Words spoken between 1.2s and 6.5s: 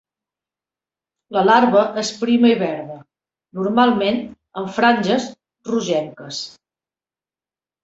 La larva és prima i verda, normalment amb franges rogenques.